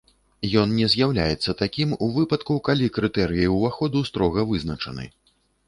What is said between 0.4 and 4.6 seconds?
Ён не з'яўляецца такім у выпадку, калі крытэрыі ўваходу строга